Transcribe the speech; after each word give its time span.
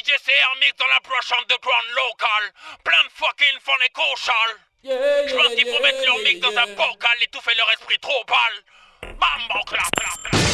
DJ 0.00 0.12
CR 0.24 0.56
mix 0.60 0.72
dans 0.78 0.86
la 0.86 1.00
prochaine 1.00 1.44
de 1.48 1.54
Crown 1.56 1.86
Local. 1.94 2.52
Plein 2.84 3.04
de 3.04 3.10
fucking 3.12 3.60
fun 3.60 3.72
et 3.84 3.90
cochal. 3.90 4.56
Je 4.82 5.36
pense 5.36 5.54
qu'ils 5.54 5.70
vont 5.70 5.80
mettre 5.82 6.04
leur 6.06 6.18
mix 6.20 6.40
dans 6.40 6.56
un 6.56 6.66
bocal, 6.68 7.22
étouffer 7.22 7.54
leur 7.54 7.70
esprit 7.72 7.98
trop 7.98 8.24
pâle. 8.24 9.12
Bam, 9.18 9.62
clap, 9.66 9.90
clap, 9.96 10.22
clap. 10.22 10.49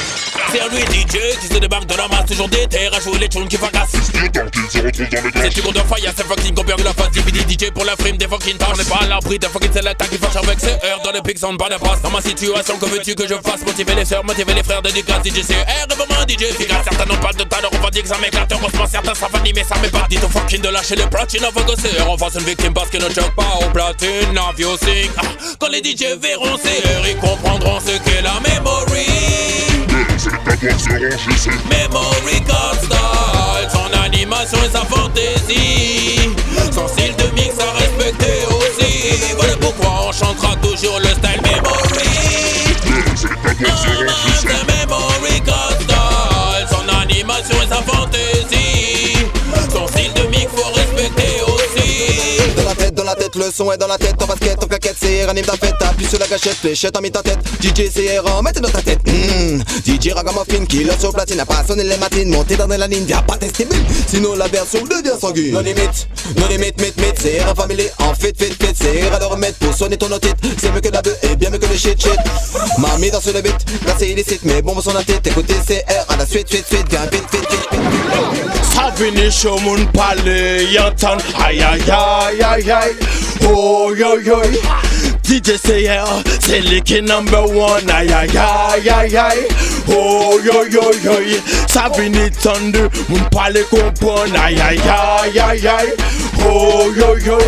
C'est 0.52 0.68
lui 0.70 0.82
DJ 0.82 1.38
qui 1.40 1.46
se 1.48 1.58
débarque 1.58 1.86
de 1.86 1.94
la 1.96 2.08
masse, 2.08 2.26
toujours 2.26 2.48
déter 2.48 2.88
à 2.92 3.00
jouer 3.00 3.18
les 3.18 3.28
tunes 3.28 3.48
qui 3.48 3.56
fracassent. 3.56 3.92
Tant 3.92 4.46
qu'il 4.50 4.70
se 4.70 4.78
retrouve 4.78 5.08
dans 5.08 5.22
les 5.22 5.42
C'est 5.42 5.54
du 5.54 5.72
de 5.72 5.78
fire, 5.78 6.12
c'est 6.16 6.26
fucking 6.26 6.54
combien 6.54 6.76
de 6.76 6.84
la 6.84 6.92
face 6.92 7.10
DVD 7.10 7.40
DJ 7.40 7.70
pour 7.72 7.84
la 7.84 7.96
frime 7.96 8.16
des 8.16 8.28
fucking 8.28 8.56
tâches. 8.56 8.68
On 8.74 8.76
n'est 8.76 8.84
pas 8.84 9.00
à 9.02 9.06
l'abri 9.06 9.38
des 9.38 9.48
fucking 9.48 9.70
c'est 9.72 9.82
l'attaque 9.82 10.10
qui 10.10 10.18
fâche 10.18 10.36
avec 10.36 10.60
ses 10.60 10.72
heures 10.86 11.00
dans 11.04 11.12
les 11.12 11.22
pics 11.22 11.38
sans 11.38 11.56
pas 11.56 11.68
de 11.68 11.76
passe. 11.76 12.00
Dans 12.02 12.10
ma 12.10 12.20
situation, 12.20 12.78
que 12.78 12.86
veux-tu 12.86 13.14
que 13.14 13.26
je 13.26 13.34
fasse? 13.34 13.62
Motiver 13.66 13.94
les 13.94 14.04
sœurs, 14.04 14.24
motiver 14.24 14.54
les 14.54 14.62
frères 14.62 14.82
de 14.82 14.88
dédicace 14.88 15.24
DJ 15.24 15.42
c'est 15.42 15.54
R, 15.54 15.86
vraiment 15.88 16.22
DJ 16.26 16.42
efficace. 16.42 16.84
Certains 16.84 17.12
n'ont 17.12 17.20
pas 17.20 17.32
de 17.32 17.42
talent, 17.44 17.68
on 17.72 17.78
va 17.78 17.90
dire 17.90 18.02
que 18.02 18.08
ça 18.08 18.18
m'éclate. 18.18 18.50
Heureusement, 18.52 18.86
certains 18.90 19.14
savent 19.14 19.34
animer, 19.34 19.64
ça 19.64 19.76
m'épate. 19.80 20.08
Dites 20.08 20.24
au 20.24 20.28
fucking 20.28 20.60
de 20.60 20.68
lâcher 20.68 20.96
les 20.96 21.06
platines 21.06 21.44
avant 21.44 21.62
que 21.62 21.80
c'est. 21.80 22.00
On 22.02 22.16
fasse 22.16 22.34
une 22.34 22.46
victime 22.46 22.72
parce 22.72 22.90
que 22.90 22.98
ne 22.98 23.12
choque 23.12 23.34
pas 23.34 23.58
au 23.60 23.70
platine. 23.70 24.38
You 24.58 24.76
sing. 24.78 25.10
Ah, 25.18 25.22
quand 25.58 25.68
les 25.68 25.82
DJ 25.82 26.18
verront 26.18 26.56
c'est 26.62 26.80
R, 26.80 27.08
ils 27.08 27.16
comprendront 27.16 27.78
ce 27.80 27.98
qu'est 27.98 28.22
la 28.22 28.40
memory. 28.40 29.65
Memory 30.46 32.40
Card 32.46 32.76
Style 32.76 33.68
Son 33.68 33.92
animation 34.00 34.58
et 34.64 34.70
sa 34.70 34.84
fantaisie. 34.84 36.36
Son 36.72 36.86
style 36.86 37.16
de 37.16 37.24
mix 37.34 37.58
à 37.58 37.72
respecter 37.72 38.46
aussi. 38.50 39.34
Voilà 39.36 39.56
pourquoi 39.56 40.08
on 40.08 40.12
chantera 40.12 40.54
toujours 40.62 41.00
le 41.00 41.08
style 41.08 41.42
Memory. 41.42 42.06
C'est 43.16 44.35
le 53.36 53.50
son 53.50 53.70
est 53.72 53.78
dans 53.78 53.86
la 53.86 53.98
tête, 53.98 54.20
en 54.22 54.26
basket, 54.26 54.62
en 54.62 54.66
claquette, 54.66 54.96
CR 54.98 55.28
anime 55.28 55.44
ta 55.44 55.52
fête, 55.52 55.74
appuie 55.80 56.06
sur 56.06 56.18
la 56.18 56.26
gâchette, 56.26 56.56
fléchette 56.56 56.96
en 56.96 57.00
mis 57.00 57.10
ta 57.10 57.22
tête, 57.22 57.38
DJ 57.60 57.90
CR 57.92 58.26
en 58.26 58.42
mette 58.42 58.60
dans 58.60 58.68
ta 58.68 58.82
tête, 58.82 59.00
mmh. 59.06 59.60
DJ 59.84 60.12
Ragamuffin, 60.12 60.64
killer 60.64 60.92
sur 60.98 61.12
platine, 61.12 61.40
a 61.40 61.46
pas 61.46 61.64
sonné 61.66 61.84
les 61.84 61.96
matines, 61.96 62.30
monté 62.30 62.56
dans 62.56 62.66
la 62.66 62.86
ligne, 62.86 63.04
viens 63.04 63.22
pas 63.22 63.36
tester 63.36 63.66
sinon 64.06 64.34
la 64.34 64.48
version 64.48 64.80
devient 64.84 65.18
sanguine. 65.20 65.52
No 65.52 65.60
limite, 65.60 66.08
no 66.36 66.46
limite, 66.48 66.80
mythe, 66.80 66.96
mythe, 66.98 67.14
CR 67.16 67.50
en 67.50 67.54
famille, 67.54 67.90
en 67.98 68.14
fit, 68.14 68.32
fit, 68.36 68.52
fit, 68.52 68.74
CR 68.74 69.14
à 69.14 69.18
le 69.18 69.26
remettre 69.26 69.58
pour 69.58 69.74
sonner 69.74 69.96
ton 69.96 70.10
otite, 70.10 70.36
c'est 70.58 70.72
mieux 70.72 70.80
que 70.80 70.88
la 70.88 71.02
bœuf 71.02 71.18
et 71.22 71.36
bien 71.36 71.50
mieux 71.50 71.58
que 71.58 71.66
le 71.66 71.76
shit, 71.76 72.00
shit. 72.00 72.18
Mamie 72.78 73.10
dans 73.10 73.20
le 73.26 73.40
beat, 73.40 73.66
là 73.86 73.94
c'est 73.98 74.08
illicite, 74.08 74.40
mais 74.44 74.62
bon, 74.62 74.80
son 74.80 74.92
tête, 74.92 75.26
écoutez 75.26 75.54
CR 75.66 76.12
à 76.12 76.16
la 76.16 76.26
suite, 76.26 76.48
suite, 76.48 76.66
suite, 76.66 76.86
viens 76.90 77.06
vite, 77.06 77.24
vite, 77.32 77.50
vite, 77.50 77.68
vite. 77.72 77.80
Ça 78.74 78.92
finit 78.94 79.32
sur 79.32 79.60
mon 79.60 79.76
palais, 79.86 80.66
y'entend 80.66 81.16
aïe 81.42 81.62
aïe 81.62 81.82
aïe 81.90 82.42
aïe 82.42 82.70
aïe 82.70 82.96
Oh 83.44 83.94
yo 83.94 84.18
yo. 84.20 84.42
DJ 85.22 85.58
CR, 85.58 86.22
c'est 86.40 86.60
le 86.60 86.80
qui 86.80 87.02
number 87.02 87.44
one. 87.50 87.90
Aïe 87.90 88.12
aïe 88.12 88.36
aïe 88.36 88.88
aïe 88.88 89.16
aïe. 89.16 89.48
Oh 89.88 90.38
yo 90.44 90.64
yo 90.70 90.92
yo. 91.02 91.12
Ça 91.66 91.90
finit 91.94 92.30
tendu, 92.30 92.80
mon 93.08 93.18
palais 93.30 93.64
comprend 93.70 94.24
Aïe 94.40 94.60
aïe 94.60 94.80
aïe 94.80 95.38
aïe 95.38 95.66
aïe. 95.66 95.92
Oh 96.48 96.90
yo 96.96 97.16
yo. 97.18 97.38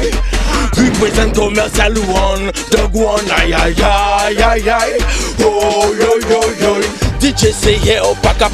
Represent 0.77 1.33
commercial 1.35 1.97
one, 1.99 2.53
the 2.71 2.89
one. 2.93 3.31
Aïe 3.37 3.55
aïe 3.55 3.77
aïe 3.83 4.43
aïe 4.43 4.69
aïe. 4.69 4.99
Oh 5.45 5.95
yo 5.99 6.19
yo 6.29 6.41
yo 6.61 7.08
DJ 7.21 7.51
CR, 7.51 8.09
au 8.09 8.15
pas 8.17 8.35
qu'à 8.35 8.49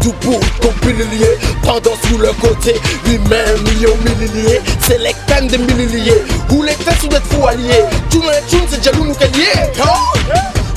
Tout 0.00 0.12
pour 0.20 0.40
lié 0.88 1.38
Pendant 1.62 1.96
sous 2.06 2.18
le 2.18 2.32
côté, 2.40 2.74
lui-même 3.04 3.62
million 3.64 3.96
milliliers 4.04 4.60
C'est 4.80 4.98
les 4.98 5.14
cannes 5.26 5.48
de 5.48 5.56
milliliers 5.56 6.22
Où 6.50 6.62
les 6.62 6.72
fesses 6.72 7.00
sont 7.00 7.08
d'être 7.08 7.26
fous 7.26 7.46
alliés 7.46 7.84
Tout 8.10 8.22
le 8.22 8.48
tune 8.48 8.66
c'est 8.68 8.82
jaloux 8.82 9.04
nous 9.04 9.14
qu'elle 9.14 9.36
y 9.36 9.42
est. 9.42 9.72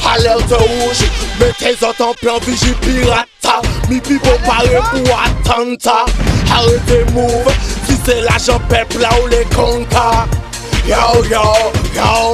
Alerte 0.10 0.52
rouge, 0.52 1.06
mettez 1.40 1.86
en 1.86 1.94
temps 1.94 2.14
plein 2.22 2.40
vigie 2.46 2.74
pirata 2.82 3.62
Mi 3.90 4.00
pipo 4.00 4.30
paré 4.46 4.80
pour 4.92 5.20
attentat 5.20 6.06
Arrêtez 6.52 7.12
move, 7.14 7.54
si 7.88 7.96
c'est 8.06 8.22
l'argent 8.22 8.60
peuple 8.70 9.00
là 9.02 9.10
où 9.24 9.28
les 9.28 9.46
conca 9.56 10.26
Yo 10.88 11.24
yo 11.30 11.42
yo 11.94 12.34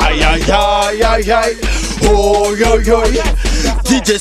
Aïe 0.00 0.22
aïe 0.22 0.42
aïe 0.50 1.02
aïe 1.02 1.30
aïe 1.30 1.56
Oh 2.10 2.54
yo 2.56 2.80
yo 2.80 3.02
DJ 3.84 4.18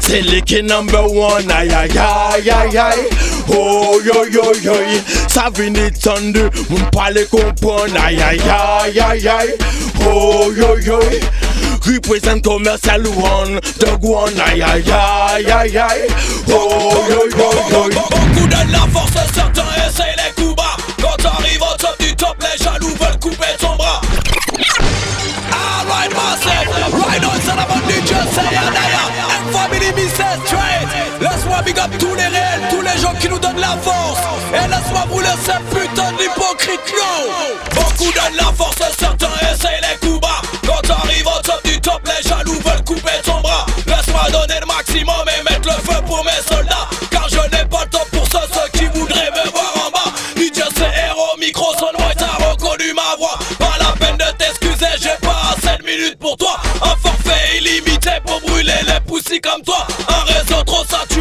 C'est 0.00 0.22
le 0.22 0.40
qui 0.40 0.62
number 0.62 1.10
one 1.12 1.50
Oh 3.50 3.98
palais 6.92 7.26
comprend 7.26 7.86
Aïe 8.02 8.20
aïe 8.20 8.40
aïe 8.40 9.00
aïe 9.00 9.28
aïe 9.28 9.54
Oh 10.06 10.52
yo 10.56 10.78
yo 10.78 11.00
Represent 11.84 12.40
commercial 12.42 13.06
one 13.06 13.60
The 13.78 13.98
one 14.02 14.40
Aïe 14.40 14.62
aïe 14.62 14.84
aïe 14.90 15.50
aïe 15.50 15.78
aïe 15.78 16.06
Oh 16.48 17.04
yo 17.10 17.28
yo 17.36 17.50
yo 17.70 17.88
Beaucoup 17.90 18.46
donnent 18.48 18.72
la 18.72 18.86
force, 18.92 19.12
certains 19.34 19.88
essayent 19.88 20.17
les 22.40 22.64
jaloux 22.64 22.94
veulent 23.00 23.18
couper 23.20 23.56
ton 23.58 23.76
bras. 23.76 24.00
Alright 25.50 26.12
massive, 26.14 26.68
right 26.92 27.24
on 27.24 27.40
son 27.40 27.58
about 27.58 27.82
DJ 27.88 28.12
Sayanaya 28.34 29.04
And 29.30 29.50
family 29.52 30.08
says 30.08 30.38
straight. 30.44 30.88
Laisse-moi 31.20 31.62
big 31.64 31.78
up 31.78 31.90
tous 31.98 32.14
les 32.14 32.26
réels, 32.26 32.62
tous 32.70 32.80
les 32.82 32.98
gens 33.00 33.14
qui 33.20 33.28
nous 33.28 33.38
donnent 33.38 33.60
la 33.60 33.76
force. 33.82 34.20
Et 34.54 34.68
laisse-moi 34.68 35.04
vous 35.10 35.20
laisser 35.20 35.58
putain 35.70 36.12
d'hypocrite 36.12 36.80
no 36.96 37.80
Beaucoup 37.80 38.12
donnent 38.12 38.36
la 38.36 38.52
force, 38.52 38.76
certains 38.98 39.34
essayent 39.52 39.80
les 39.80 40.06
coups 40.06 40.20
bas. 40.20 40.42
Quand 40.66 40.80
t'arrives 40.86 41.26
au 41.26 41.42
top 41.42 41.60
du 41.64 41.80
top, 41.80 42.00
les 42.06 42.28
jaloux 42.28 42.60
veulent 42.64 42.84
couper 42.84 43.20
ton 43.24 43.40
bras. 43.40 43.66
Laisse-moi 43.86 44.30
donner 44.30 44.60
le 44.60 44.66
maximum 44.66 45.24
et 45.26 45.42
mettre 45.50 45.68
le 45.68 45.92
feu 45.92 46.00
pour 46.06 46.24
mes 46.24 46.42
soldats. 46.46 46.88
Car 47.10 47.28
je 47.28 47.40
n'ai 47.56 47.64
pas 47.64 47.84
le 47.84 47.90
temps 47.90 48.06
pour 48.12 48.26
ceux, 48.26 48.46
ceux 48.52 48.78
qui 48.78 48.86
voudraient 48.86 49.30
me 49.32 49.50
voir 49.50 49.72
en 49.86 49.90
bas. 49.90 50.12
DJ 50.36 50.62
c'est 50.76 51.06
héros, 51.06 51.36
micro 51.40 51.72
sonore, 51.74 52.12
illimité 57.68 58.10
pour 58.26 58.40
brûler 58.40 58.72
les 58.86 59.00
poussis 59.06 59.40
comme 59.40 59.62
toi. 59.62 59.86
Un 60.08 60.24
réseau 60.32 60.62
trop 60.64 60.84
saturé, 60.84 61.17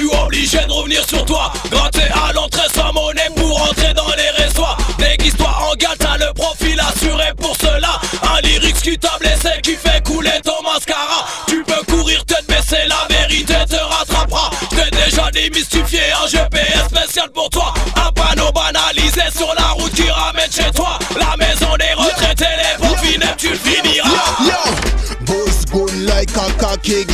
suis 0.00 0.18
obligé 0.18 0.58
de 0.66 0.72
revenir 0.72 1.06
sur 1.06 1.24
toi. 1.24 1.52
Gratter 1.70 2.08
à 2.12 2.32
l'entrée 2.32 2.68
sans 2.74 2.92
monnaie 2.92 3.30
pour 3.36 3.62
entrer 3.62 3.92
dans 3.94 4.08
les 4.16 4.42
réseaux 4.42 4.64
Déguise-toi 4.98 5.48
en 5.70 5.74
gars, 5.76 5.94
t'as 5.98 6.16
le 6.16 6.32
profil 6.32 6.80
assuré 6.80 7.32
pour 7.36 7.56
cela. 7.56 8.00
Un 8.22 8.40
lyrics 8.40 8.80
qui 8.80 8.98
t'a 8.98 9.18
blessé, 9.18 9.60
qui 9.62 9.74
fait 9.74 10.02
couler 10.04 10.40
ton 10.42 10.62
mascara. 10.62 11.26
Tu 11.48 11.62
peux 11.64 11.82
courir 11.92 12.24
tête 12.24 12.46
baissée, 12.48 12.86
la 12.88 13.06
vérité 13.14 13.54
te 13.68 13.76
rattrapera. 13.76 14.50
T'es 14.70 14.90
déjà 15.04 15.30
démystifié, 15.30 16.00
un 16.22 16.26
GPS 16.26 16.86
spécial 16.88 17.30
pour 17.30 17.50
toi. 17.50 17.74
Un 17.96 18.12
panneau 18.12 18.50
banalisé 18.52 19.22
sur 19.36 19.52
la 19.54 19.68
route 19.68 19.92
qui 19.92 20.08
ramène 20.10 20.50
chez 20.50 20.70
toi. 20.74 20.98
La 21.18 21.36
maison 21.36 21.76
des 21.76 21.92
retraités, 21.94 22.44
les 22.56 22.96
funèbres, 22.96 23.36
tu 23.36 23.54
finiras 23.54 24.08
Yo, 24.46 25.86
like 26.06 26.36
a 26.36 26.52
cocky 26.58 27.04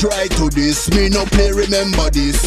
try 0.00 0.26
to 0.28 0.48
this, 0.48 0.88
me 0.96 1.10
no 1.10 1.26
play, 1.26 1.52
remember 1.52 2.08
this. 2.08 2.40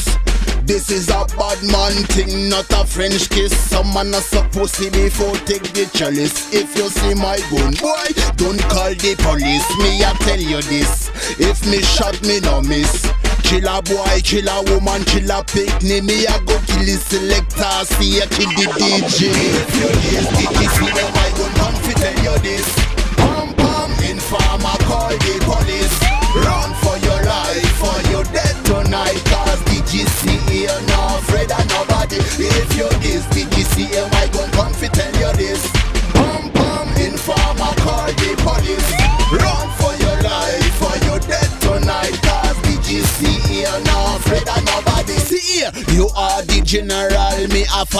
This 0.66 0.90
is 0.90 1.10
a 1.10 1.22
bad 1.38 1.62
man 1.70 1.94
thing, 2.10 2.50
not 2.50 2.66
a 2.72 2.84
French 2.84 3.30
kiss. 3.30 3.54
Some 3.70 3.94
man 3.94 4.10
a 4.10 4.22
suck 4.22 4.52
pussy 4.52 4.90
before 4.90 5.36
take 5.46 5.62
the 5.78 5.86
chalice. 5.94 6.52
If 6.52 6.76
you 6.76 6.90
see 6.90 7.14
my 7.14 7.38
gun, 7.54 7.78
boy, 7.78 8.10
don't 8.42 8.58
call 8.74 8.90
the 8.98 9.14
police. 9.22 9.70
Me 9.86 10.02
I 10.02 10.18
tell 10.26 10.40
you 10.40 10.64
this. 10.66 11.14
If 11.38 11.62
me 11.70 11.84
shot, 11.84 12.18
me 12.26 12.40
no 12.40 12.62
miss. 12.62 13.06
Kill 13.46 13.70
a 13.70 13.84
boy, 13.86 14.18
kill 14.26 14.50
a 14.50 14.58
woman, 14.74 15.04
kill 15.06 15.30
a 15.30 15.44
picnic. 15.46 16.10
Me 16.10 16.26
I 16.26 16.42
go 16.50 16.58
kill 16.66 16.82
the 16.90 16.98
selector, 17.06 17.86
see 17.94 18.18
ya 18.18 18.26
kill 18.34 18.50
the 18.50 18.66
DJ. 18.82 19.30
If 19.30 20.42
you 20.42 20.70
see 20.74 20.90
the 20.90 21.06
my 21.14 21.30
gun, 21.38 21.54
come 21.62 21.78
fi 21.86 21.94
tell 22.02 22.18
you 22.18 22.36
this. 22.42 22.66
Pam 23.14 23.54
pam, 23.54 23.92
informer 24.10 24.80
call 24.90 25.14
the 25.22 25.33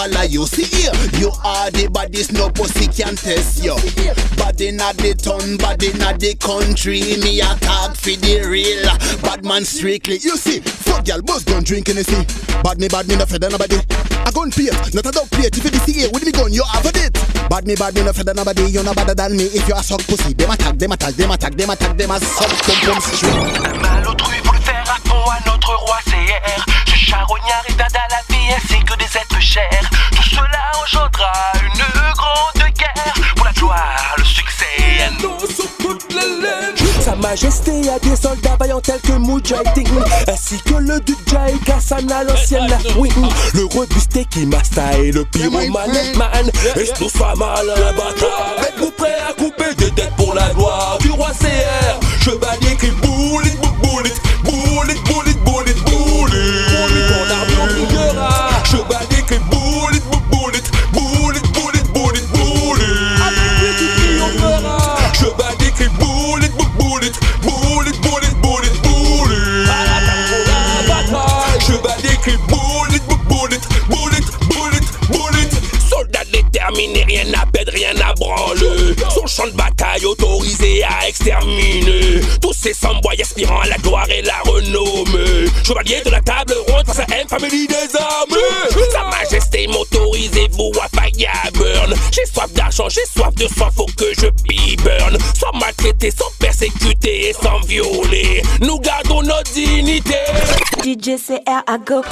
follow 0.04 0.26
you. 0.26 0.46
See 0.46 0.64
here, 0.64 0.92
you 1.18 1.30
are 1.44 1.70
the 1.70 1.88
baddest, 1.88 2.32
no 2.32 2.50
pussy 2.50 2.86
can 2.86 3.16
test 3.16 3.64
you. 3.64 3.74
Body 4.36 4.72
not 4.72 4.96
the 4.96 5.14
town, 5.14 5.56
body 5.56 5.92
not 5.98 6.20
the 6.20 6.34
country. 6.36 7.00
Me 7.20 7.40
a 7.40 7.54
talk 7.60 7.96
for 7.96 8.16
the 8.16 8.44
real, 8.46 8.84
bad 9.22 9.44
man 9.44 9.64
strictly. 9.64 10.18
You 10.20 10.36
see, 10.36 10.60
fuck 10.60 11.06
y'all, 11.08 11.22
boss 11.22 11.44
drinking, 11.44 11.96
you 11.96 12.02
see. 12.02 12.24
Bad 12.62 12.78
me, 12.78 12.88
bad 12.88 13.08
me, 13.08 13.16
no 13.16 13.26
feather 13.26 13.50
nobody. 13.50 13.76
I 14.24 14.30
gun 14.32 14.50
plate, 14.50 14.72
not 14.94 15.06
a 15.06 15.12
dog 15.12 15.30
plate. 15.30 15.56
If 15.56 15.64
you 15.64 15.70
the 15.70 15.80
CA 15.80 16.08
with 16.12 16.24
me 16.24 16.32
gun, 16.32 16.52
you 16.52 16.64
have 16.64 16.86
it. 16.86 17.12
Bad 17.48 17.66
me, 17.66 17.74
bad 17.74 17.94
me, 17.94 18.04
no 18.04 18.12
feather 18.12 18.34
nobody. 18.34 18.64
You 18.70 18.82
no 18.82 18.94
better 18.94 19.14
than 19.14 19.36
me. 19.36 19.44
If 19.44 19.68
you 19.68 19.74
a 19.74 19.82
suck 19.82 20.02
pussy, 20.04 20.32
them 20.34 20.50
attack, 20.50 20.76
them 20.76 20.92
attack, 20.92 21.14
them 21.14 21.30
attack, 21.30 21.54
them 21.54 21.70
attack, 21.70 21.96
them 21.96 22.10
a 22.10 22.20
suck 22.20 22.52
pum 22.64 22.76
pum 22.84 23.00
straight. 23.00 24.53
Majesté 37.34 37.88
a 37.88 37.98
des 37.98 38.14
soldats 38.14 38.56
vaillants 38.60 38.80
tels 38.80 39.00
que 39.00 39.12
Mujahideen 39.12 40.04
Ainsi 40.28 40.56
que 40.62 40.74
le 40.74 41.00
duc 41.00 41.18
Jai 41.26 41.58
Kassana, 41.66 42.22
l'ancienne 42.22 42.68
la 42.68 42.78
Wing. 42.96 43.12
Le 43.54 43.64
robusté 43.64 44.24
qui 44.26 44.46
masta 44.46 44.96
et 44.98 45.10
le 45.10 45.24
pyromane 45.24 46.16
man. 46.16 46.50
Et 46.76 46.88
nous 47.00 47.08
soit 47.08 47.34
mal 47.34 47.68
à 47.70 47.80
la 47.80 47.92
bataille 47.92 48.92
champ 79.26 79.46
de 79.46 79.52
bataille 79.52 80.04
autorisé 80.04 80.82
à 80.84 81.08
exterminer. 81.08 82.20
Tous 82.40 82.52
ces 82.52 82.74
sans-bois 82.74 83.12
aspirant 83.20 83.60
à 83.60 83.66
la 83.66 83.76
gloire 83.78 84.08
et 84.10 84.22
la 84.22 84.38
renommée. 84.44 85.48
Chevalier 85.64 86.02
de 86.04 86.10
la 86.10 86.20
table 86.20 86.54
ronde 86.68 86.86
face 86.86 87.00
à 87.00 87.06
M 87.14 87.26
Family 87.28 87.66
des 87.66 87.96
armées 87.98 88.90
Sa 88.90 89.04
majesté 89.04 89.66
m'autorisez 89.66 90.48
vous 90.52 90.72
à 90.80 90.88
Soif 92.26 92.52
d'argent, 92.52 92.88
j'ai 92.88 93.04
soif 93.06 93.34
de 93.34 93.46
sang, 93.46 93.70
faut 93.74 93.86
que 93.96 94.06
je 94.18 94.26
burn 94.82 95.18
Sans 95.38 95.58
maltraiter, 95.58 96.10
sans 96.10 96.30
persécuter 96.38 97.28
et 97.28 97.32
sans 97.32 97.60
violer 97.66 98.42
Nous 98.60 98.78
gardons 98.78 99.22
notre 99.22 99.52
dignité 99.52 100.14
DJ 100.84 101.16
CR 101.16 101.62
à 101.66 101.78
go, 101.78 102.02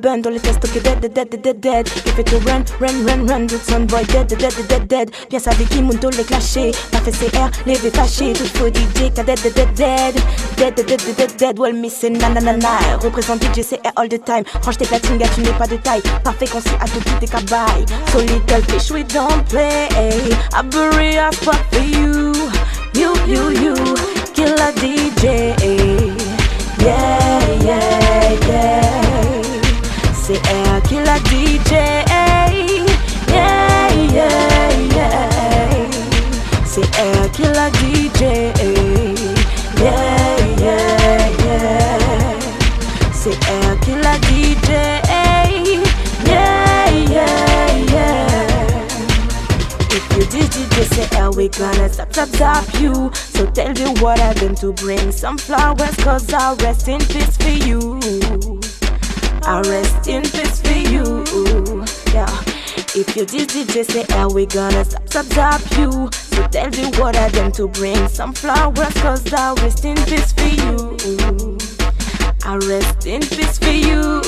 bun 0.00 0.18
dans 0.18 0.30
les 0.30 0.38
tests 0.38 0.62
dead 0.82 1.00
dead 1.00 1.12
dead 1.12 1.42
dead 1.42 1.60
dead. 1.60 1.88
Il 2.06 2.12
fait 2.12 2.24
que 2.24 2.36
run 2.48 2.62
run 2.80 3.06
run 3.06 3.26
run 3.26 3.46
son 3.68 3.80
boy 3.80 4.04
dead 4.04 4.28
dead 4.28 4.38
dead 4.38 4.66
dead 4.68 4.86
dead. 4.86 5.10
Bien 5.28 5.40
savait 5.40 5.64
qui 5.64 5.82
Mundo 5.82 6.08
les 6.10 6.22
clasher, 6.22 6.70
pas 6.92 6.98
fait 6.98 7.10
CR, 7.10 7.50
les 7.66 7.76
détachés, 7.78 8.32
tout 8.34 8.46
faux 8.56 8.68
DJ 8.68 9.12
qu'a 9.12 9.24
dead 9.24 9.40
dead 9.42 9.54
dead 9.54 9.74
dead 9.74 10.14
dead 10.56 10.74
dead 10.76 10.86
dead 10.86 11.16
dead 11.16 11.36
dead. 11.36 11.58
Well 11.58 11.72
missing 11.72 12.18
na 12.18 12.28
na 12.28 12.40
na 12.40 12.56
na. 12.56 12.96
Représente 13.02 13.42
DJ 13.52 13.62
CR 13.68 13.90
all 13.96 14.08
the 14.08 14.22
time. 14.24 14.44
Range 14.64 14.76
tes 14.76 14.86
platines, 14.86 15.18
gars 15.18 15.28
tu 15.34 15.40
n'es 15.40 15.52
pas 15.58 15.66
de 15.66 15.76
taille. 15.76 16.02
Parfait 16.22 16.46
sait 16.46 16.58
à 16.80 16.84
tout 16.86 17.00
tes 17.18 17.26
cabailles. 17.26 17.84
So 18.12 18.20
little 18.20 18.62
fish 18.68 18.92
we 18.92 19.02
don't 19.12 19.46
play. 19.48 19.88
I 20.54 20.62
bury 20.62 21.16
a 21.16 21.30
spot 21.32 21.60
for 21.70 21.80
you, 21.80 22.32
you 22.94 23.12
you 23.26 23.50
you. 23.62 23.74
Kill 24.32 24.54
a 24.54 24.72
DJ. 24.72 25.54
Yeah, 26.80 27.62
yeah, 27.62 28.32
yeah. 28.48 28.92
Elle 30.32 30.82
qui 30.88 30.94
l'a 30.94 31.18
DJ. 31.28 31.72
Yeah, 33.28 33.88
yeah, 34.14 34.70
yeah. 34.94 35.28
Elle 36.98 37.30
qui 37.32 37.42
l'a 37.42 37.68
DJ. 37.70 38.61
Gonna 51.58 51.88
zap 51.88 52.12
zap 52.12 52.28
zap 52.28 52.74
you. 52.80 53.10
So 53.14 53.46
tell 53.50 53.72
me 53.72 54.00
what 54.00 54.20
I've 54.20 54.36
been 54.36 54.54
to 54.56 54.72
bring 54.72 55.12
some 55.12 55.38
flowers 55.38 55.96
Cause 55.96 56.32
I'll 56.32 56.56
rest 56.56 56.88
in 56.88 57.00
peace 57.00 57.36
for 57.36 57.50
you. 57.50 58.00
I'll 59.44 59.62
rest 59.62 60.08
in 60.08 60.22
peace 60.22 60.60
for 60.60 60.78
you. 60.92 61.24
Yeah. 62.12 62.30
If 62.94 63.16
you 63.16 63.24
did 63.24 63.48
DJ 63.48 63.84
say 63.84 64.04
how 64.10 64.28
we 64.28 64.46
gonna 64.46 64.84
zap 64.84 65.08
zap 65.08 65.26
zap 65.26 65.60
you? 65.78 66.08
So 66.12 66.46
tell 66.48 66.70
me 66.70 66.90
what 66.98 67.16
I've 67.16 67.32
been 67.32 67.52
to 67.52 67.68
bring 67.68 68.08
some 68.08 68.32
flowers 68.32 68.94
Cause 69.02 69.32
I 69.32 69.54
rest 69.62 69.84
in 69.84 69.96
peace 70.04 70.32
for 70.32 70.48
you. 70.48 71.58
I 72.44 72.56
rest 72.68 73.06
in 73.06 73.20
peace 73.20 73.58
for 73.58 73.70
you. 73.70 74.20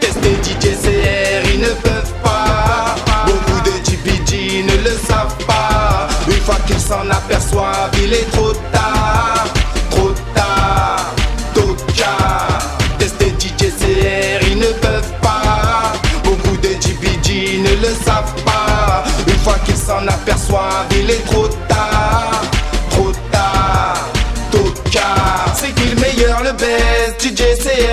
Tester 0.00 0.36
DJ 0.42 0.74
CR, 0.82 1.50
ils 1.52 1.60
ne 1.60 1.74
peuvent 1.82 1.97
s'en 6.88 7.10
aperçoivent, 7.10 7.90
il 8.02 8.14
est 8.14 8.30
trop 8.32 8.52
tard. 8.72 9.44
Trop 9.90 10.14
tard, 10.34 11.14
Toka. 11.54 12.16
Tester 12.98 13.34
DJ 13.38 13.68
CR, 13.78 14.46
ils 14.50 14.58
ne 14.58 14.72
peuvent 14.84 15.12
pas. 15.20 15.92
Beaucoup 16.24 16.56
de 16.56 16.68
GPG 16.68 17.58
ne 17.58 17.86
le 17.86 17.92
savent 18.06 18.34
pas. 18.42 19.04
Une 19.26 19.38
fois 19.44 19.58
qu'ils 19.66 19.76
s'en 19.76 20.06
aperçoivent, 20.06 20.88
il 20.92 21.10
est 21.10 21.24
trop 21.26 21.46
tard. 21.46 21.57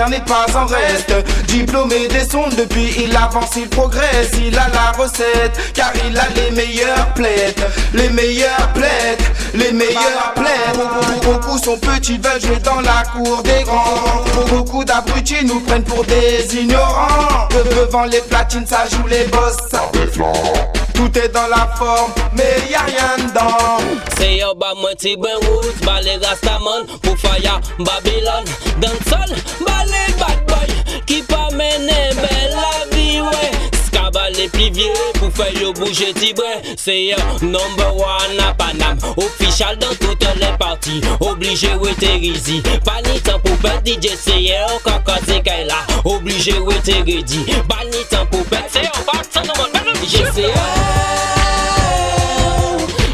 N'est 0.10 0.20
pas 0.22 0.46
en 0.56 0.66
reste. 0.66 1.14
Diplômé 1.48 2.08
des 2.08 2.28
sons 2.30 2.50
depuis 2.58 2.94
il 3.04 3.16
avance, 3.16 3.56
il 3.56 3.68
progresse. 3.70 4.32
Il 4.38 4.58
a 4.58 4.68
la 4.70 4.92
recette 4.98 5.74
car 5.74 5.92
il 6.08 6.18
a 6.18 6.28
les 6.36 6.52
meilleurs 6.52 7.14
plaies 7.14 7.54
Les 7.94 8.10
meilleurs 8.10 8.72
plaies, 8.74 9.18
les 9.54 9.72
meilleurs 9.72 10.34
plaies 10.36 10.74
Beaucoup 11.24 11.58
sont 11.58 11.78
petits, 11.78 12.18
veulent 12.18 12.42
jouer 12.42 12.60
dans 12.64 12.82
la 12.82 13.04
cour 13.14 13.42
des 13.44 13.64
grands. 13.64 14.24
Beaucoup 14.50 14.84
d'abrutis 14.84 15.44
nous 15.46 15.60
prennent 15.62 15.84
pour 15.84 16.04
des 16.06 16.56
ignorants. 16.56 17.48
Devant 17.72 18.06
les 18.06 18.22
platines 18.22 18.68
ça 18.68 18.86
joue 18.92 19.08
les 19.08 19.26
boss 19.26 19.58
tout 20.96 21.20
est 21.20 21.30
dans 21.30 21.48
la 21.48 21.68
forme, 21.76 22.12
mais 22.34 22.70
y 22.70 22.76
a 22.76 22.82
rien 22.82 23.26
dedans. 23.28 23.78
C'est 24.18 24.38
yo, 24.38 24.54
bah, 24.56 24.74
mon 24.76 24.88
petit 24.96 25.18
ben 25.18 25.36
roots, 25.48 25.86
bah, 25.86 26.00
les 26.02 26.18
rastaman, 26.26 26.86
pour 27.02 27.18
faya, 27.18 27.60
Babylone, 27.80 28.46
dans 28.82 28.90
le 28.90 29.10
sol, 29.10 29.38
bah, 29.66 29.84
bad 30.20 30.46
boys, 30.48 31.02
qui 31.06 31.22
pas 31.24 31.50
mené 31.52 32.05
les 34.34 34.48
plus 34.50 34.70
vieux 34.72 34.92
pour 35.16 35.32
faire 35.32 35.52
le 35.60 35.72
bouger 35.74 36.14
tibre 36.14 36.44
C'est 36.78 37.14
un 37.14 37.46
number 37.46 37.96
one 37.96 38.40
à 38.40 38.54
Panam 38.54 38.98
Official 39.18 39.78
dans 39.78 39.94
toutes 40.00 40.28
les 40.40 40.58
parties 40.58 41.02
Obligé 41.20 41.74
ou 41.76 41.88
terrisi 42.00 42.62
Pas 42.84 43.02
ni 43.06 43.20
temps 43.22 43.40
pour 43.40 43.58
perdre 43.58 43.86
DJ 43.86 44.10
C'est 44.18 44.56
un 44.56 44.80
caca 44.84 45.20
c'est 45.28 45.42
qu'elle 45.42 45.70
a 45.70 45.86
Obligé 46.04 46.58
ou 46.60 46.72
terrisi 46.74 47.46
Pas 47.68 47.84
ni 47.86 48.04
temps 48.10 48.26
pour 48.32 48.44
perdre 48.46 48.66
C'est 48.70 48.80
un 48.80 49.04
bac 49.06 49.26
sans 49.32 49.42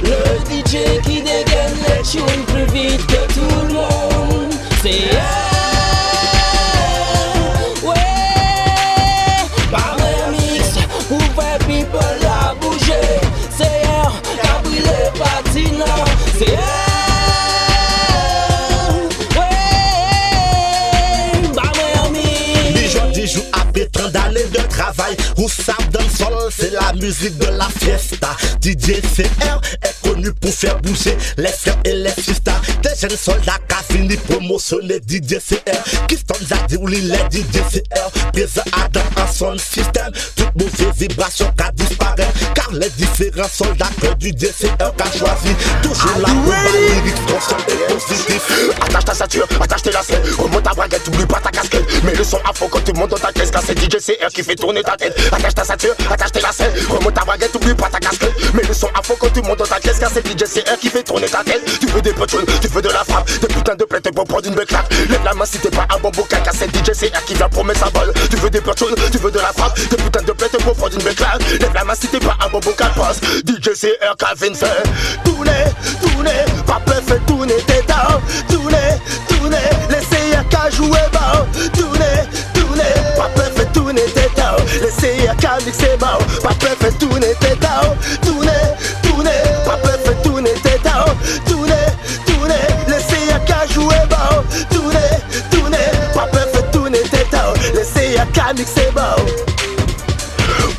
Le 0.04 0.40
DJ 0.50 1.02
qui 1.04 1.22
dégaine 1.22 1.78
les 1.88 2.02
tunes. 2.04 2.51
Travail 25.16 25.34
Où 25.38 25.50
ça 25.50 25.74
donne 25.92 26.04
dancehall, 26.04 26.52
c'est 26.52 26.72
la 26.72 26.94
musique 26.94 27.38
de 27.38 27.46
la 27.46 27.68
fiesta. 27.70 28.36
DJ 28.62 29.02
CR 29.02 29.62
est 29.84 30.02
connu 30.02 30.32
pour 30.34 30.54
faire 30.54 30.78
bouger 30.80 31.18
les 31.38 31.48
frères 31.48 31.78
et 31.86 31.94
les 31.94 32.12
sisters. 32.12 32.62
Des 32.84 32.90
jeunes 33.00 33.18
soldats 33.18 33.58
qui 33.68 33.94
fini 33.94 34.16
promotionner 34.18 35.00
DJ 35.08 35.38
CR. 35.40 36.08
Qui 36.08 36.16
sont 36.16 36.58
dit 36.68 36.78
ou 36.78 36.88
les 36.88 37.02
DJ 37.02 37.62
CR. 37.72 38.32
Présent 38.34 38.62
Adam 38.74 39.02
en 39.18 39.32
son 39.32 39.58
système. 39.58 40.12
Toute 40.36 40.56
mauvaise 40.56 40.96
vibration 40.98 41.52
qui 41.58 41.64
a 41.64 41.72
disparu. 41.72 42.24
Car 42.56 42.72
les 42.74 42.90
différents 42.90 43.50
soldats 43.50 43.90
que 44.02 44.14
du 44.16 44.32
DCR 44.32 44.78
qu'a 44.78 45.06
choisi. 45.18 45.56
Toujours 45.82 46.18
la 46.20 46.34
bombe 46.34 46.54
lyrique, 46.74 47.26
console 47.26 47.60
et 47.68 47.94
positif. 47.94 48.42
Attache 48.82 49.06
ta 49.06 49.14
ceinture, 49.14 49.48
attache 49.62 49.82
tes 49.84 49.92
lacets. 49.92 50.22
Remonte 50.38 50.64
ta 50.64 50.72
braguette, 50.72 51.08
oublie 51.08 51.26
pas 51.26 51.40
ta 51.40 51.50
casquette. 51.50 52.04
Mets 52.04 52.16
le 52.16 52.24
son 52.24 52.38
à 52.50 52.54
fond 52.54 52.68
quand 52.70 52.84
tu 52.84 52.94
montes 52.94 53.12
dans 53.12 53.18
ta 53.18 53.32
Car 53.52 53.62
c'est 53.66 53.78
DJ 53.78 53.98
CR 53.98 54.28
qui 54.34 54.44
fait 54.44 54.56
tourner 54.56 54.82
ta 54.84 54.96
tête. 54.96 55.16
Attache 55.32 55.56
ta 55.56 55.64
ceinture, 55.64 55.94
attache 56.10 56.32
tes 56.32 56.42
lacets. 56.42 56.72
Remonte 56.90 57.14
ta 57.14 57.26
braguette, 57.26 57.54
oublie 57.56 57.74
pas 57.76 57.90
ta 57.90 58.00
casquette. 58.00 58.54
Mets 58.54 58.64
le 58.68 58.74
son 58.74 58.88
à 58.98 59.02
fond 59.04 59.16
quand 59.20 59.32
tu 59.34 59.42
montes 59.42 59.60
dans 59.60 59.66
ta 59.66 59.80
caisse. 59.80 60.00
Car 60.00 60.10
c'est 60.14 60.26
DJ 60.26 60.44
CR 60.44 60.78
qui 60.80 60.90
fait 60.90 61.04
tourner 61.04 61.28
ta 61.28 61.44
tête. 61.44 61.62
Tu 61.80 61.88
veux 61.88 62.02
des 62.02 62.14
potions, 62.14 62.40
tu 62.62 62.68
veux 62.68 62.82
de 62.82 62.90
la 62.90 63.04
frappe. 63.04 63.30
Des 63.42 63.48
putains 63.48 63.76
de 63.76 63.84
plaintes 63.84 64.12
pour 64.14 64.26
prendre 64.26 64.48
une 64.48 64.56
belle 64.56 64.66
claque. 64.66 64.90
Lève 65.10 65.24
la 65.24 65.34
main 65.34 65.46
si 65.46 65.60
t'es 65.60 65.70
pas 65.70 65.88
un 65.94 66.00
bon. 66.00 66.12
Car 66.30 66.54
c'est 66.54 66.70
DJ 66.70 66.92
CR 66.92 67.26
qui 67.26 67.34
vient 67.34 67.50
promettre 67.50 67.80
sa 67.80 67.90
balle. 67.90 68.14
Tu 68.30 68.38
veux 68.38 68.50
des 68.50 68.62
potions, 68.62 68.88
tu 69.12 69.18
veux 69.18 69.32
de 69.32 69.40
la 69.40 69.52
frappe. 69.54 69.78
Des 69.90 69.98
putains 69.98 70.24
de 70.24 70.32
plaintes 70.32 70.58
pour 70.64 70.76
prendre 70.76 70.96
une 70.96 71.04
belle 71.04 71.16
claque. 71.16 71.42
Lève 71.60 71.74
la 71.74 71.84
main 71.84 71.94
si 72.00 72.08
t'es 72.08 72.20
pas 72.20 72.38
un 72.46 72.50
bon 72.50 72.60
bocal. 72.60 72.92
Passe 72.96 73.20
DJ 73.46 73.70
CR 73.80 74.16
Calvin 74.18 74.54
fait 74.54 74.84
tourner, 75.24 75.52
tourner. 76.02 76.46
Papa 76.66 76.94
fait 77.08 77.20
tourner 77.26 77.56
tes 77.68 77.82
dents. 77.88 78.22
Tourner, 78.50 78.78
tourner. 79.28 79.58
Laissez 79.90 80.38
qu'à 80.50 80.70
jouer 80.70 81.00
Qu'à 85.52 85.66
mixer 85.66 85.98
bas. 85.98 86.18
Papa 86.42 86.68
fait 86.80 86.92
tourner 86.98 87.34
tes 87.42 87.56
dents. 87.58 87.96
Tourner, 88.22 88.52
tourner. 89.04 89.32
Papa 89.66 89.98
fait 90.04 90.16
tourner 90.24 90.54
tes 90.64 90.80
dents. 90.80 91.14
Tourner, 91.46 91.74
tourner. 92.26 92.54
Laissez 92.88 93.28
qu'à 93.46 93.68
jouer 93.68 93.96
bas. 94.10 94.44
Tourner, 94.70 95.00
tourner. 95.52 95.78
Papa 96.14 96.40
fait 96.54 96.72
tourner 96.72 97.02
tes 97.02 97.26
dents. 97.36 97.54
Laissez 97.74 98.16
qu'à 98.34 98.54
mixer 98.54 98.92
bas. 98.96 99.18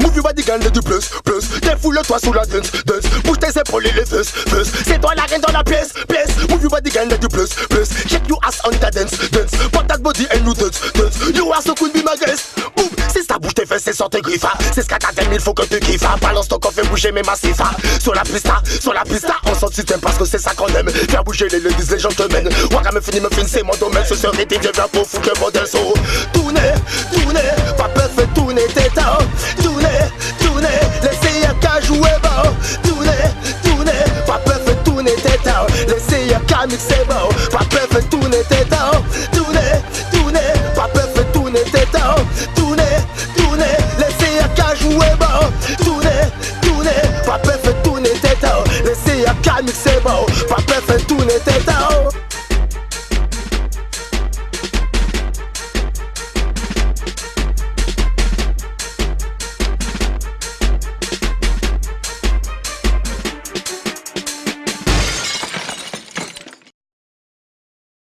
Move 0.00 0.14
your 0.16 0.22
body, 0.22 0.42
gagne 0.42 0.70
du 0.70 0.80
plus, 0.80 1.10
plus. 1.24 1.60
Défoule-toi 1.60 2.18
sous 2.18 2.32
la 2.32 2.44
dance, 2.46 2.72
dance. 2.84 3.04
Bouge 3.24 3.38
tes 3.38 3.58
épaules 3.58 3.86
et 3.86 3.92
les 3.92 4.04
fesses, 4.04 4.30
fesses. 4.30 4.72
C'est 4.86 5.00
toi 5.00 5.14
la 5.14 5.24
reine 5.24 5.40
dans 5.40 5.52
la 5.52 5.62
pièce, 5.64 5.92
pièce. 6.08 6.48
Move 6.48 6.62
your 6.62 6.70
body, 6.70 6.90
gagne 6.90 7.08
du 7.08 7.28
plus, 7.28 7.50
plus. 7.68 7.88
Shake 8.08 8.28
your 8.28 8.38
ass 8.46 8.60
on 8.64 8.70
ta 8.72 8.90
dance, 8.90 9.12
dance. 9.30 9.50
Put 9.70 9.86
that 9.88 10.02
body 10.02 10.26
and 10.32 10.46
you 10.46 10.54
dance, 10.54 10.80
dance. 10.92 11.18
You 11.34 11.52
are 11.52 11.62
so 11.62 11.74
cool, 11.74 11.90
be 11.90 12.02
my 12.02 12.16
guest. 12.16 12.58
Boum, 12.76 12.88
si 13.12 13.24
ça 13.24 13.38
bouge 13.38 13.54
tes 13.54 13.66
fesses, 13.66 13.82
c'est 13.84 13.94
sur 13.94 14.08
tes 14.08 14.20
griffes. 14.20 14.44
ah. 14.44 14.56
C'est 14.74 14.82
ce 14.82 14.88
qu'à 14.88 14.98
ta 14.98 15.08
il 15.32 15.40
faut 15.40 15.54
que 15.54 15.62
tu 15.64 15.78
kiffes. 15.80 16.02
ah. 16.04 16.16
Balance 16.20 16.48
ton 16.48 16.58
fais 16.70 16.82
bouger 16.82 17.12
mes 17.12 17.22
massifs. 17.22 17.60
ah. 17.60 17.70
Sur 18.00 18.14
la 18.14 18.22
pista, 18.22 18.62
sur 18.80 18.92
la 18.92 19.04
pista, 19.04 19.34
on 19.46 19.54
sent 19.54 19.74
système 19.74 20.00
parce 20.00 20.16
que 20.16 20.24
c'est 20.24 20.38
ça 20.38 20.54
qu'on 20.54 20.68
aime. 20.68 20.88
Faire 20.88 21.24
bouger 21.24 21.48
les 21.48 21.60
ladies, 21.60 21.90
les 21.90 21.98
gentlemen. 21.98 22.48
Waka 22.72 22.92
me 22.92 23.00
finit, 23.00 23.20
me 23.20 23.28
fin, 23.30 23.46
c'est 23.46 23.62
mon 23.62 23.74
domaine. 23.76 24.04
Ce 24.08 24.14
serait 24.14 24.46
tes 24.46 24.58
vieux 24.58 24.72
pour 24.92 25.06
foutre 25.06 25.30
le 25.34 25.40
modèle 25.40 25.66
so. 25.66 25.94
Tournez, 26.32 26.60
tournez, 27.12 27.40
pas 27.76 27.88
peur, 27.88 28.10
fais 28.16 28.26
tourner 28.34 28.66
tes 28.74 28.88
temps. 28.90 29.18
Tournez, 29.62 29.86
tournez, 30.40 30.68
laissez 31.02 31.46
qu'à 31.60 31.80
jouer 31.80 32.10
bas. 32.22 32.44
Tournez, 32.82 33.10
tournez, 33.62 33.92
pas 34.26 34.38
peur, 34.38 34.60
fais 34.64 34.74
tourner 34.84 35.14
tes 35.16 35.38
temps. 35.38 35.66
Laissez 35.86 36.34
qu'à 36.46 36.66
mixer 36.66 37.04
bas. 37.08 37.28
Pas 37.50 37.64
peur, 37.70 37.86
fais 37.90 38.02
tourner 38.02 38.42
tes 38.48 38.64
temps. 38.66 38.71
Tournez, 49.70 50.26
pas 50.48 50.56
peur, 50.66 50.82
fais 50.86 50.98
tourner 51.04 51.38
tes 51.44 51.60
temps. 51.64 51.72
Laissez 51.72 51.72
qu'à 51.72 51.90
mixer 51.90 51.91